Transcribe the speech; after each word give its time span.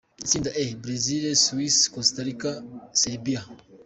Itsinda 0.23 0.49
E: 0.63 0.65
Brazil, 0.83 1.25
Suisse, 1.45 1.87
Costa 1.95 2.21
Rica, 2.27 2.51
Serbie. 3.01 3.41